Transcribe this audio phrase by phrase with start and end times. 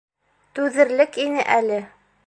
[0.59, 1.83] Түҙерлек ине әле.